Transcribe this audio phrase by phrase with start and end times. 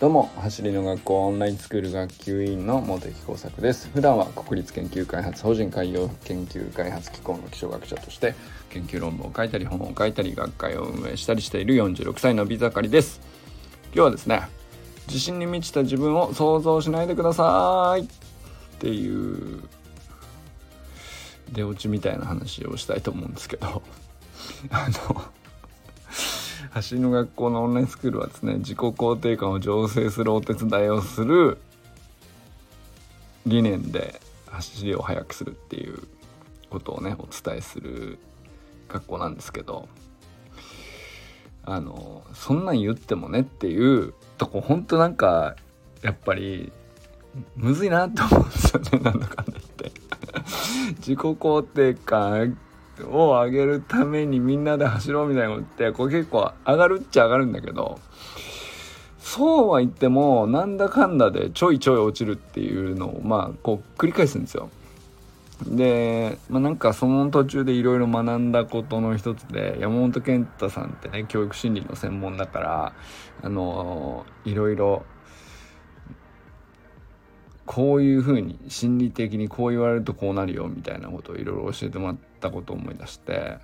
[0.00, 3.90] どうも走りの学校オンラインスクール学級委員の茂木耕作です。
[3.92, 8.36] 普段は国立研究開発法人海洋研究開発機構の気象学者として
[8.70, 13.20] 研究論文を書いたり本を書いたり学会を運営したりしている46歳の美盛りです。
[13.86, 14.42] 今日はですね
[15.08, 18.02] 自信に満ちた自分を想像しないでください。
[18.02, 18.06] っ
[18.78, 19.64] ていう
[21.50, 23.82] 出落ちみたいな話をしたいと思うんですけど。
[24.70, 25.37] あの
[26.78, 31.58] 走りの学校のオンラインスクールはですね自己肯定感を醸成するお手伝いをする
[33.46, 35.98] 理念で走りを速くするっていう
[36.70, 38.18] ことをねお伝えする
[38.88, 39.88] 学校なんですけど
[41.64, 45.56] あのそんなん言ってもねっていうとこほんとなんか
[46.02, 46.70] やっぱり
[47.56, 49.92] むずいなって思うんですよねなんだかんだ言って。
[50.98, 52.58] 自己肯定感
[53.04, 58.00] を上げるためにみんなで走ろうみたいなことってこれ結構上がるっちゃ上がるんだけど
[59.18, 64.70] そうは言ってもなんだかんだでちょいちょい落ちるっていうのをまあこう繰り返すんですよ。
[65.66, 72.92] で、まあ、なんかその途中でいろいろ学んだことの一つで山本健太さんってね教育心理の専門だから
[73.42, 75.04] あのいろいろ
[77.68, 83.58] こういうふうに心理的にこう言われるとこうなるよみたいなことをいろいろ教えてもらったことを思い出して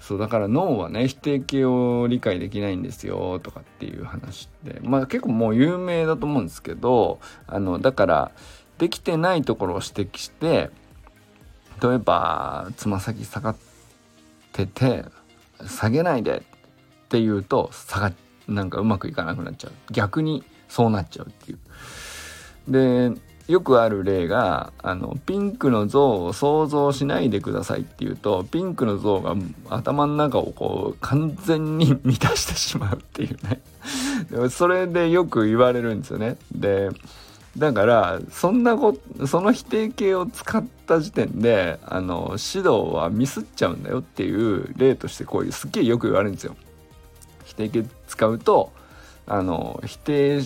[0.00, 8.32] そうだから脳はね否定形を理解できないんですよとかっていう話ってまあ結構もう有名だと思うんですけどあのだから
[8.78, 10.70] できてないところを指摘して
[11.82, 13.56] 例えばつま先下がっ
[14.52, 15.04] てて
[15.66, 18.12] 下げないでって言うと下が
[18.48, 21.58] なんかうまくいかなくなっちゃう逆にそうなっちゃうっていう。
[22.68, 23.12] で
[23.48, 29.34] よくある例があのピンクの像を想像しないでくださいっていうとピンクの像が
[29.68, 33.60] 頭の中をこう完全に満たしてしまうっていうね。
[34.50, 36.36] それでよく言われるんですよね。
[36.54, 36.90] で
[37.58, 46.56] だからそんなことその否定形を使った時点であの指導はミスっちゃうんだよっていう例としてこういうすっげえよく言われるんですよ。
[47.44, 48.72] 否定形使うと
[49.26, 50.40] あの否定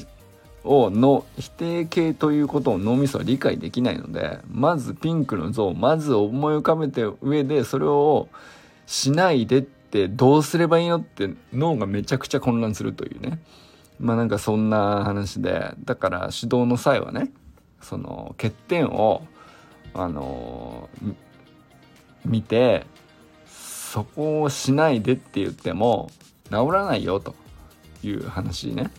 [0.66, 8.28] をの否定形ということを脳みそは理解できないのでまずピンクの像をまず思い浮かべて上でそれを
[8.86, 13.40] しないでってどうすればいいのって脳がめちゃくちゃ混乱するというね
[13.98, 17.30] まあなんかそんな話でだから指導の際はね
[17.80, 19.22] その欠点を
[19.94, 20.88] あの
[22.24, 22.84] 見て
[23.46, 26.10] そこをしないでって言っても
[26.50, 27.34] 治らないよと
[28.02, 28.90] いう話ね。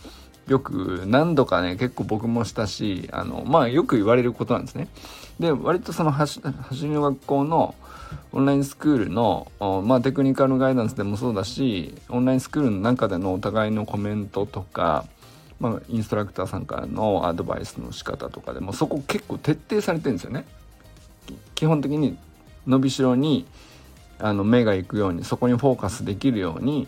[0.47, 4.88] よく何度かね結構僕もしたしあのまあよく言われることなんですね。
[5.40, 6.41] で割とその走
[6.81, 7.75] りの学校の
[8.31, 9.52] オンラインスクールの、
[9.85, 15.06] まあ、テクニカルガイダンスでもそうだしオンラインスクールの中でのお互いのコメントとか、
[15.59, 20.46] まあ、インストラクターさんからのアドバイスの仕方とかでもそこ結構徹底されてるんですよね。
[21.56, 22.18] 基本的に
[22.66, 23.46] 伸びしろに
[24.19, 26.88] あの目が行くようにそこにフォーカスできるように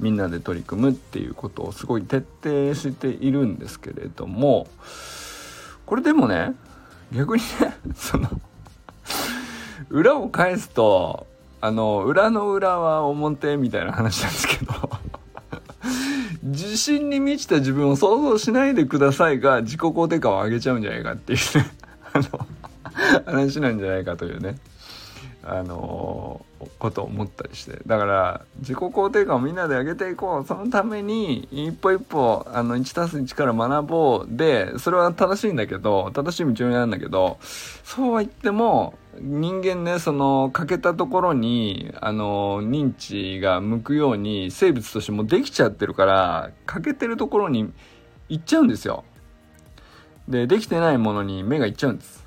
[0.00, 4.66] みんなで取り組むっていうことをすごい徹底しているんですけれども
[5.86, 6.54] これでもね
[7.12, 8.28] 逆にねその
[9.88, 11.26] 裏を返すと
[11.60, 14.72] あの裏の裏は表みたいな話なんですけど
[16.42, 21.70] 自信に満ちた自分を想像しないでくださいが自己肯定感を上げちゃうんじゃないかっていうね
[22.12, 22.46] あの
[23.24, 24.56] 話なんじゃないかというね。
[25.48, 26.44] あの
[26.78, 27.78] ことを思ったりして。
[27.86, 30.46] だから自己肯定感をみんなで上げていこう。
[30.46, 37.38] そのために一歩一歩あの 1+1 から学ぼうでそれは正しいんだけど正しい道なんだけど
[37.84, 47.72] そうは言っても人間ねその欠けたところにあの認知が向くように生物としてもできちゃってるから欠けてるところに
[48.28, 49.04] 行っちゃうんですよ。
[50.28, 52.24] でできてないものに目がいっちゃうんです。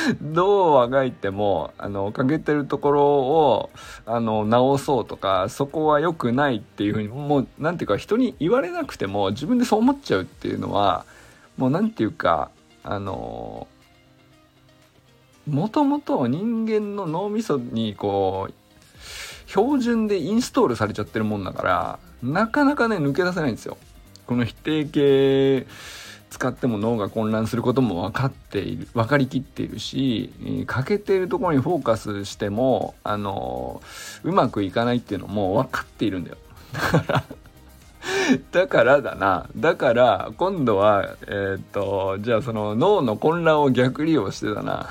[0.20, 3.70] どうあがいてもあの欠けてるところを
[4.06, 11.04] あの直そうとかそこは良くないっていうふうにもう何ていうか人に言われなくても自分でそう思っちゃうっていうのは
[11.56, 12.50] もう何ていうか
[12.84, 13.66] あの
[15.48, 18.52] もともと人間の脳みそにこう
[19.48, 23.76] 標準でインストールされちゃってるもんだからなかなかね抜け出せないんですよ。
[24.26, 25.66] この否定形
[26.32, 30.32] 使っても脳が混乱することも分かっている分かりきっているし
[30.66, 33.82] 欠けているところにフォーカスしてもあの
[34.24, 36.36] うまくいかないっていうのも分かっているんだよ。
[36.72, 37.24] だから
[38.50, 39.46] だからだな。
[39.56, 44.88] だから今度はえー、っとじゃあその脳の混乱を逆利用してだな。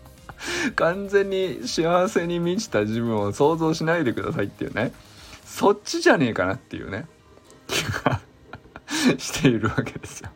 [0.76, 4.92] 完全に幸せに満ちた自分を想像しないでくださいっていうね。
[5.46, 7.06] そっちじゃねえかなっていうね
[7.66, 8.20] 気が
[9.18, 10.30] しているわけですよ。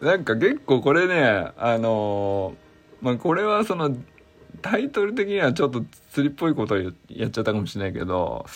[0.00, 2.54] なんか結構これねあの
[3.00, 3.96] まあこれはその
[4.62, 8.46] タイトル的にはちょっと釣りっぽいことをやっちゃったかもしれないけど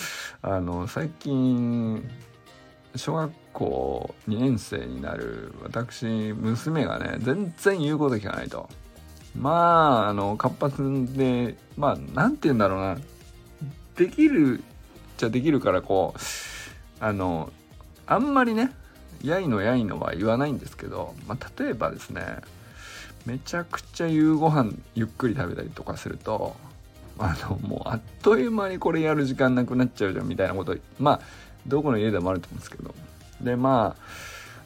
[0.42, 2.08] あの最近
[2.96, 8.68] 小学校2年生になる私娘がね全然言うこと聞かないと。
[9.36, 12.98] まああの活発でまあ何て言うんだろうな。
[13.96, 14.62] できる
[15.18, 16.20] じゃできるからこう
[17.04, 17.52] あの
[18.06, 18.72] あんまりね
[19.22, 22.38] やいのやいのは言わないんですけど、まあ、例えばですね
[23.26, 26.56] めちゃくちゃ夕ご飯ゆっくり食べたりとかすると
[27.18, 31.20] あのもうあっという間にこれやる時間なくなっちゃうじゃんみたいなことまあ
[31.66, 32.94] どこの家でもあると思うんですけど。
[33.42, 33.96] でま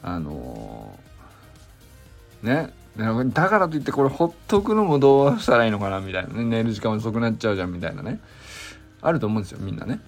[0.03, 8.19] ああのー、ねだからといってこれほっとくのもどうしたらいいのかなみたいなね寝る時間遅くなっちゃうじゃんみたいなね。
[9.01, 9.99] あると思うんですよみんなね。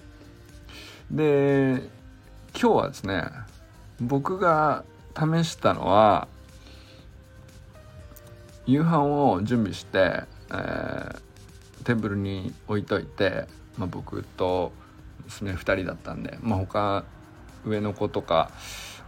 [1.10, 1.90] で
[2.58, 3.24] 今日はですね
[4.00, 4.84] 僕が
[5.16, 6.28] 試したのは
[8.66, 11.20] 夕飯を準備して、えー、
[11.84, 13.46] テーブルに置いといて、
[13.76, 14.72] まあ、僕と
[15.24, 17.04] 娘2人だったんで、まあ、他
[17.64, 18.50] 上の子とか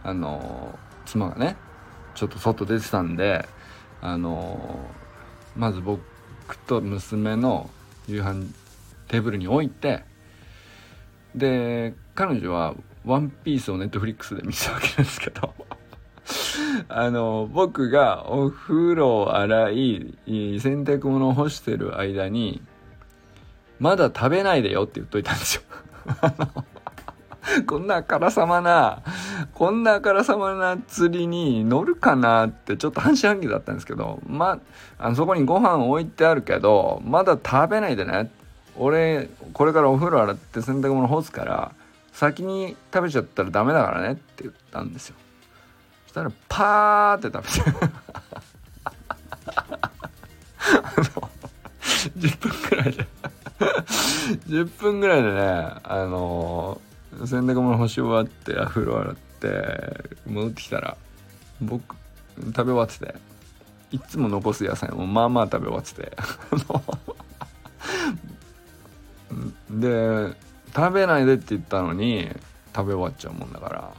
[0.03, 1.55] あの妻がね
[2.15, 3.47] ちょっと外出てたんで
[4.01, 4.79] あの
[5.55, 6.01] まず僕
[6.67, 7.69] と娘の
[8.07, 8.45] 夕飯
[9.07, 10.03] テーブルに置いて
[11.35, 12.75] で彼女は
[13.05, 15.53] 「ワンピースをネットフリックスで見てたわけですけど
[16.89, 20.15] あの僕がお風呂を洗い
[20.59, 22.61] 洗濯物を干してる間に
[23.79, 25.61] まだ食べないでよって言っといたんですよ
[27.65, 29.01] こんなあからさまな、
[29.53, 34.59] こんなあからさまな釣りに乗るかなってちょっと半信半疑だったんですけど、ま
[34.99, 38.31] あ、のそこにご飯置いてあるけど、まだ食べないでね。
[38.77, 41.71] 俺、これからお風呂洗って洗濯物干すから、
[42.21, 45.15] 先に食べちゃったらダメだからねって言ったんですよ。
[46.05, 47.97] そしたら、パーって食べて。
[50.61, 51.29] あの、
[52.19, 53.07] 10分くらいで
[54.47, 55.41] 10分ぐらいでね、
[55.83, 60.95] あのー洗濯物干し終わって風呂洗って戻ってきたら
[61.59, 61.95] 僕
[62.37, 63.15] 食べ終わってて
[63.91, 66.11] いつも残す野菜もまあまあ食べ終わってて
[69.71, 72.29] で食べないでって言ったのに
[72.75, 73.93] 食べ終わっちゃうもんだから。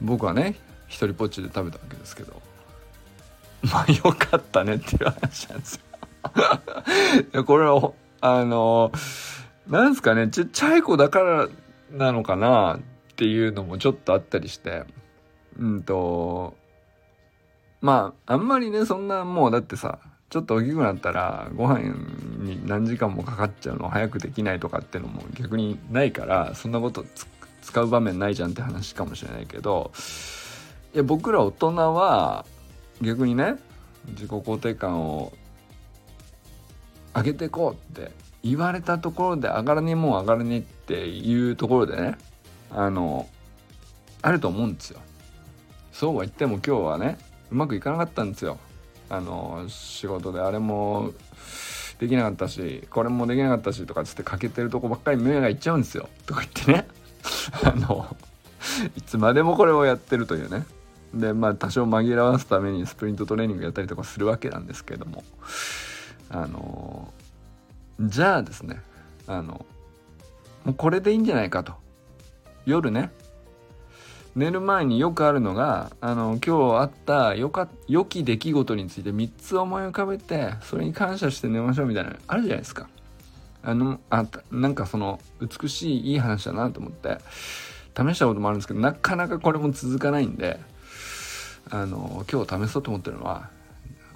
[0.00, 0.56] 僕はね
[0.86, 2.40] 一人ぽっちで食べたわけですけど。
[3.72, 5.80] まあよかったねっていう話なんです
[7.32, 7.44] よ。
[7.44, 8.92] これはあの
[9.66, 11.48] なんすかねちっちゃい子だから
[11.90, 12.80] なのかなっ
[13.16, 14.84] ていうのもちょっとあったりして。
[15.58, 16.56] うんと
[17.80, 19.98] まああんまりねそんなもうだってさ
[20.30, 21.94] ちょっと大きくなったらご飯
[22.48, 27.04] に何時間もかかっちゃうの早くできないとかってのも逆にないからそんなこと
[27.62, 29.92] 使う場面ないじゃんって話かもしれないけど
[30.94, 32.46] いや僕ら大人は
[33.00, 33.54] 逆にね
[34.08, 35.32] 自己肯定感を
[37.14, 38.10] 上げていこうって
[38.42, 42.16] 言われたところで上がらねえもん上がらねえっていうところでね
[42.70, 43.28] あの
[44.22, 45.00] あると思うんですよ。
[45.92, 47.18] そうは言っても今日はね
[47.50, 48.58] うまくいかなかったんですよ。
[49.10, 51.12] あの仕事であれも
[51.98, 56.08] できなかったしこれもできなかったしとかつって欠けてるとこばっかり目がいっちゃうんですよ。
[56.26, 56.88] とか言ってね。
[57.64, 58.16] あの
[58.96, 60.66] いつまでもこれをやってるというね。
[61.14, 65.24] でまあ多少紛らわすためにスプリントトレーニングやったりとかするわけなんですけれども。
[66.30, 67.12] あの
[68.00, 68.80] じゃあですね。
[69.26, 69.66] あの
[70.64, 71.72] もうこれでいいんじゃないかと。
[72.64, 73.10] 夜ね。
[74.38, 82.88] 寝る前によくあるのがあの今日あったよか良き出来事について3つ思い浮かべてそれに感謝して寝ましょうみたいなあるじゃないですか。
[83.64, 87.18] あのあなんかその美しいいい話だなと思って
[87.96, 90.60] 試したこともあるんですけどなかなかこれも続かないんで
[91.68, 93.50] あの今日試そうと思ってるのは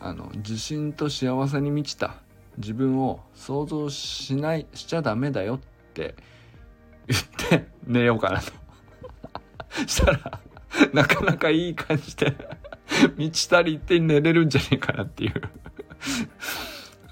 [0.01, 2.15] あの自信と幸せに満ちた
[2.59, 5.61] 自分を想像しないしちゃダメだよっ
[5.95, 6.15] て
[7.09, 7.23] 言っ
[7.61, 8.62] て寝ようかなと。
[9.87, 10.41] したら
[10.93, 12.35] なかなかいい感じで
[13.17, 15.33] 満ち足りて寝れるんじゃねえかなっていう。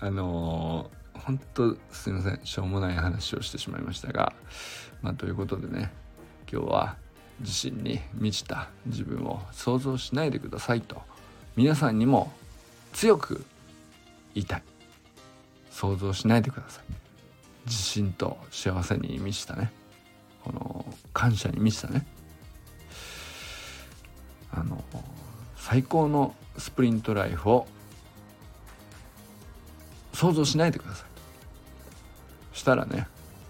[0.00, 4.32] あのー、ほんとすいませんしょうもない話をしてしまいましたが
[5.02, 5.92] まあということでね
[6.50, 6.96] 今日は
[7.40, 11.02] 自信に満ちた自分を想像しないでくださいと
[11.54, 12.32] 皆さんにも
[12.92, 13.44] 強く
[14.34, 14.62] 言いたい。
[15.70, 16.84] 想像しないでください。
[17.66, 19.70] 自信と幸せに満ちたね。
[20.42, 22.06] この感謝に満ちたね。
[24.52, 24.82] あの
[25.56, 27.66] 最高のスプリントライフを
[30.12, 31.10] 想像しないでください。
[32.58, 33.06] したらね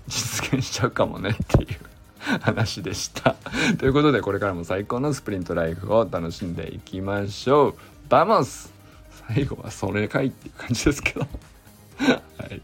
[0.07, 3.37] 実現しちゃうかもねっていう話でした。
[3.79, 7.75] ということでこれからも最高のスプリントライフを楽しんでいきましょう。
[8.09, 8.73] バモス。
[9.29, 11.21] 最後はそれかいっていう感じですけど。
[12.01, 12.63] はい。